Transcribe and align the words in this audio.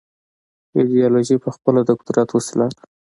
ایدیالوژۍ 0.77 1.37
پخپله 1.45 1.81
د 1.85 1.89
قدرت 2.01 2.29
وسیلې 2.31 2.67
دي. 2.75 2.81